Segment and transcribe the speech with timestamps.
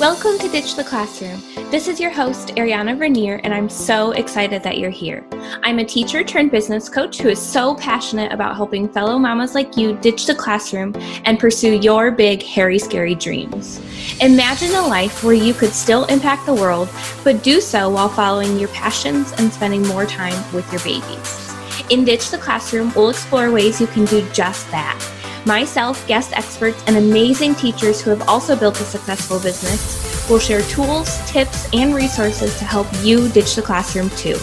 [0.00, 1.42] Welcome to Ditch the Classroom.
[1.70, 5.26] This is your host, Ariana Vernier, and I'm so excited that you're here.
[5.62, 9.76] I'm a teacher turned business coach who is so passionate about helping fellow mamas like
[9.76, 10.94] you ditch the classroom
[11.26, 13.78] and pursue your big, hairy, scary dreams.
[14.22, 16.88] Imagine a life where you could still impact the world,
[17.22, 21.54] but do so while following your passions and spending more time with your babies.
[21.90, 24.98] In Ditch the Classroom, we'll explore ways you can do just that
[25.46, 30.60] Myself, guest experts, and amazing teachers who have also built a successful business will share
[30.62, 34.36] tools, tips, and resources to help you ditch the classroom too.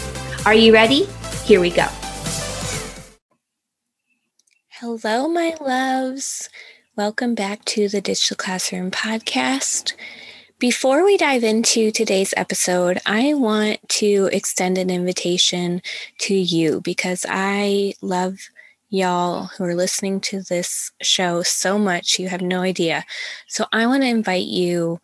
[0.45, 1.05] Are you ready?
[1.43, 1.87] Here we go.
[4.69, 6.49] Hello, my loves.
[6.95, 9.93] Welcome back to the the Classroom podcast.
[10.57, 15.83] Before we dive into today's episode, I want to extend an invitation
[16.21, 18.39] to you because I love
[18.89, 22.19] y'all who are listening to this show so much.
[22.19, 23.05] You have no idea.
[23.47, 24.99] So I want to invite you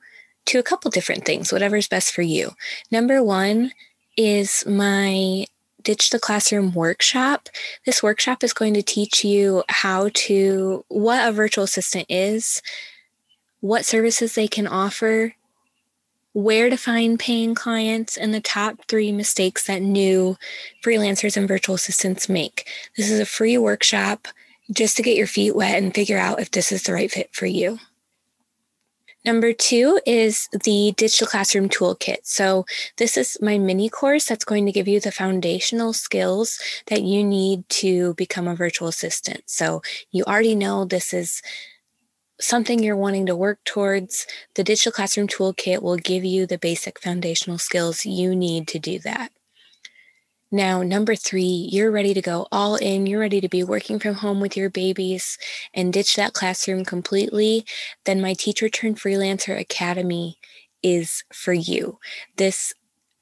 [0.46, 2.52] to a couple different things, whatever's best for you.
[2.92, 3.72] Number one
[4.18, 5.46] is my
[5.82, 7.50] Ditch the Classroom workshop.
[7.86, 12.62] This workshop is going to teach you how to, what a virtual assistant is,
[13.60, 15.36] what services they can offer,
[16.34, 20.38] where to find paying clients, and the top three mistakes that new
[20.84, 22.68] freelancers and virtual assistants make.
[22.98, 24.28] This is a free workshop
[24.72, 27.30] just to get your feet wet and figure out if this is the right fit
[27.34, 27.80] for you.
[29.26, 32.18] Number two is the Digital Classroom Toolkit.
[32.24, 32.66] So,
[32.98, 37.24] this is my mini course that's going to give you the foundational skills that you
[37.24, 39.44] need to become a virtual assistant.
[39.46, 41.42] So, you already know this is
[42.40, 47.00] something you're wanting to work towards, the Digital Classroom Toolkit will give you the basic
[47.00, 49.32] foundational skills you need to do that.
[50.52, 53.08] Now, number three, you're ready to go all in.
[53.08, 55.40] You're ready to be working from home with your babies
[55.74, 57.66] and ditch that classroom completely.
[58.06, 60.38] Then, my Teacher Turned Freelancer Academy
[60.84, 61.98] is for you.
[62.38, 62.72] This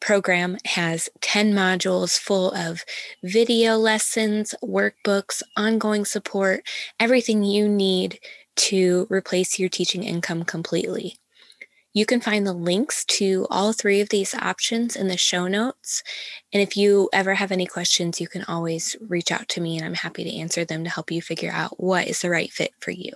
[0.01, 2.83] program has 10 modules full of
[3.23, 6.63] video lessons, workbooks, ongoing support,
[6.99, 8.19] everything you need
[8.55, 11.17] to replace your teaching income completely.
[11.93, 16.03] You can find the links to all three of these options in the show notes.
[16.53, 19.85] And if you ever have any questions, you can always reach out to me and
[19.85, 22.71] I'm happy to answer them to help you figure out what is the right fit
[22.79, 23.11] for you.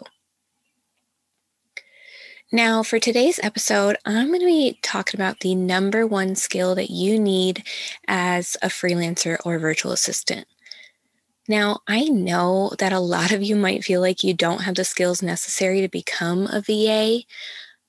[2.51, 6.89] Now, for today's episode, I'm going to be talking about the number one skill that
[6.89, 7.63] you need
[8.07, 10.47] as a freelancer or virtual assistant.
[11.47, 14.83] Now, I know that a lot of you might feel like you don't have the
[14.83, 17.21] skills necessary to become a VA.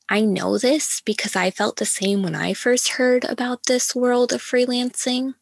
[0.09, 4.33] I know this because I felt the same when I first heard about this world
[4.33, 5.35] of freelancing.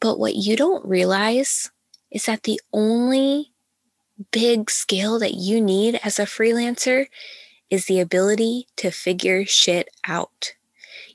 [0.00, 1.72] But what you don't realize
[2.10, 3.52] is that the only
[4.30, 7.06] big skill that you need as a freelancer
[7.68, 10.54] is the ability to figure shit out.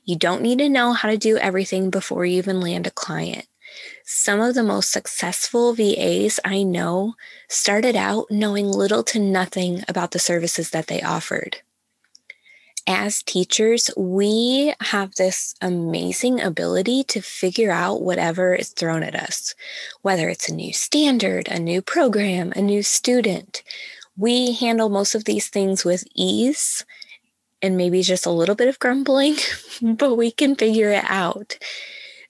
[0.04, 3.46] You don't need to know how to do everything before you even land a client.
[4.04, 7.14] Some of the most successful VAs I know
[7.48, 11.58] started out knowing little to nothing about the services that they offered.
[12.86, 19.54] As teachers, we have this amazing ability to figure out whatever is thrown at us,
[20.02, 23.62] whether it's a new standard, a new program, a new student.
[24.18, 26.84] We handle most of these things with ease
[27.62, 29.36] and maybe just a little bit of grumbling,
[29.82, 31.56] but we can figure it out.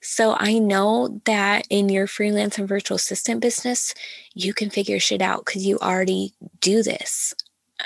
[0.07, 3.95] So I know that in your freelance and virtual assistant business,
[4.35, 7.33] you can figure shit out because you already do this.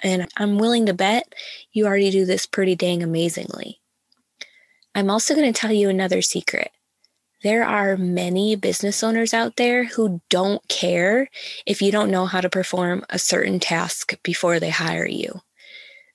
[0.03, 1.33] And I'm willing to bet
[1.71, 3.79] you already do this pretty dang amazingly.
[4.93, 6.71] I'm also going to tell you another secret.
[7.41, 11.29] There are many business owners out there who don't care
[11.65, 15.39] if you don't know how to perform a certain task before they hire you.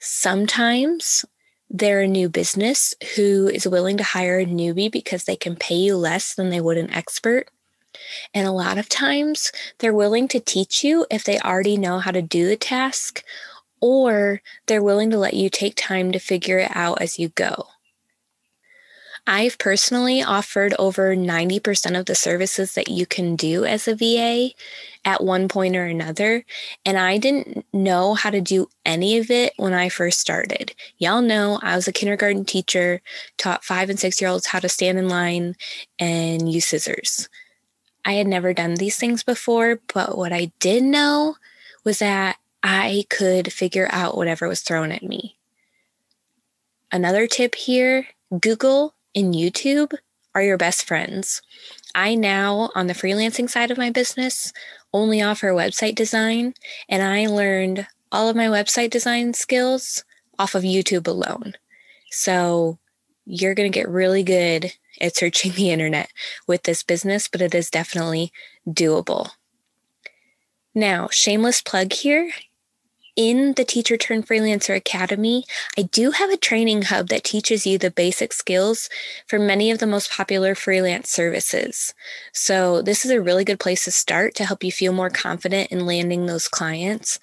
[0.01, 1.25] Sometimes
[1.71, 5.75] they're a new business who is willing to hire a newbie because they can pay
[5.75, 7.49] you less than they would an expert.
[8.33, 12.11] And a lot of times they're willing to teach you if they already know how
[12.11, 13.25] to do the task,
[13.81, 17.67] or they're willing to let you take time to figure it out as you go.
[19.27, 24.51] I've personally offered over 90% of the services that you can do as a VA
[25.03, 26.45] at one point or another.
[26.85, 30.75] And I didn't know how to do any of it when I first started.
[30.99, 33.01] Y'all know I was a kindergarten teacher,
[33.39, 35.57] taught five and six year olds how to stand in line
[35.99, 37.29] and use scissors.
[38.05, 41.37] I had never done these things before, but what I did know
[41.83, 45.39] was that I could figure out whatever was thrown at me.
[46.93, 48.09] Another tip here
[48.41, 49.95] Google and YouTube
[50.35, 51.41] are your best friends.
[51.95, 54.53] I now, on the freelancing side of my business,
[54.93, 56.55] only offer website design,
[56.89, 60.05] and I learned all of my website design skills
[60.39, 61.55] off of YouTube alone.
[62.11, 62.79] So
[63.27, 66.11] you're going to get really good at searching the internet
[66.47, 68.33] with this business, but it is definitely
[68.69, 69.31] doable.
[70.75, 72.31] Now, shameless plug here.
[73.17, 75.45] In the Teacher Turned Freelancer Academy,
[75.79, 78.91] I do have a training hub that teaches you the basic skills
[79.29, 81.95] for many of the most popular freelance services.
[82.33, 85.71] So, this is a really good place to start to help you feel more confident
[85.71, 87.21] in landing those clients.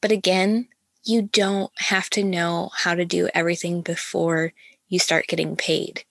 [0.00, 0.68] But again,
[1.04, 4.54] you don't have to know how to do everything before
[4.88, 6.04] you start getting paid.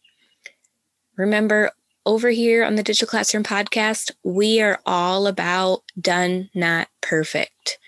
[1.17, 1.71] Remember,
[2.05, 7.79] over here on the Ditch the Classroom podcast, we are all about done, not perfect.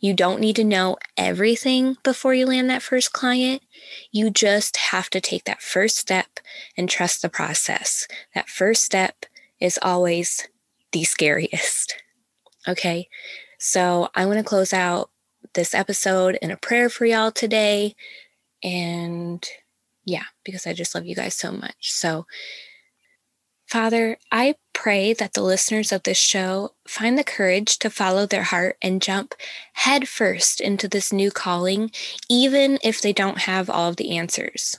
[0.00, 3.62] You don't need to know everything before you land that first client.
[4.10, 6.40] You just have to take that first step
[6.76, 8.06] and trust the process.
[8.34, 9.26] That first step
[9.60, 10.48] is always
[10.92, 11.96] the scariest.
[12.66, 13.08] Okay,
[13.58, 15.10] so I want to close out
[15.52, 17.94] this episode in a prayer for y'all today.
[18.62, 19.46] And
[20.04, 21.92] yeah, because I just love you guys so much.
[21.92, 22.26] So,
[23.66, 28.42] Father, I pray that the listeners of this show find the courage to follow their
[28.42, 29.34] heart and jump
[29.72, 31.90] headfirst into this new calling,
[32.28, 34.78] even if they don't have all of the answers.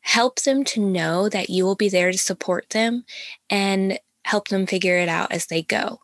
[0.00, 3.04] Help them to know that you will be there to support them
[3.50, 6.00] and help them figure it out as they go.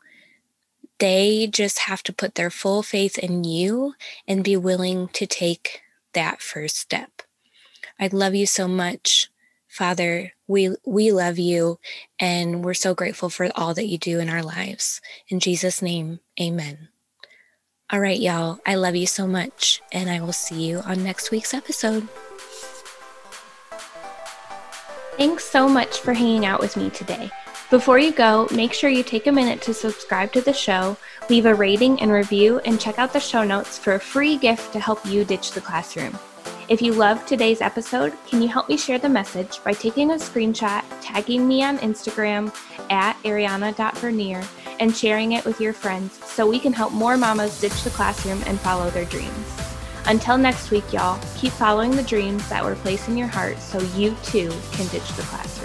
[0.98, 3.94] They just have to put their full faith in you
[4.26, 5.82] and be willing to take
[6.14, 7.22] that first step.
[7.98, 9.31] I love you so much.
[9.72, 11.78] Father, we we love you
[12.18, 15.00] and we're so grateful for all that you do in our lives.
[15.28, 16.90] In Jesus name, amen.
[17.88, 18.58] All right, y'all.
[18.66, 22.06] I love you so much and I will see you on next week's episode.
[25.16, 27.30] Thanks so much for hanging out with me today.
[27.70, 30.98] Before you go, make sure you take a minute to subscribe to the show,
[31.30, 34.74] leave a rating and review, and check out the show notes for a free gift
[34.74, 36.18] to help you ditch the classroom.
[36.72, 40.14] If you loved today's episode, can you help me share the message by taking a
[40.14, 42.50] screenshot, tagging me on Instagram
[42.88, 44.42] at ariana.vernier,
[44.80, 48.42] and sharing it with your friends so we can help more mamas ditch the classroom
[48.46, 49.46] and follow their dreams.
[50.06, 53.78] Until next week, y'all, keep following the dreams that were placed in your heart so
[53.94, 55.61] you too can ditch the classroom.